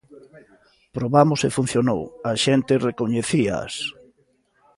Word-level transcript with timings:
Probamos 0.95 1.39
e 1.47 1.49
funcionou: 1.57 2.01
a 2.29 2.31
xente 2.43 2.73
recoñecíaas. 2.87 3.73